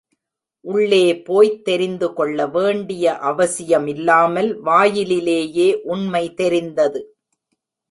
உள்ளே 0.65 1.21
போய்த் 1.21 1.65
தெரிந்துகொள்ள 1.65 2.47
வேண்டிய 2.47 3.13
அவசியமில்லாமல் 3.17 4.59
வாயிலிலேயே 4.61 5.81
உண்மை 5.83 6.33
தெரிந்தது. 6.33 7.15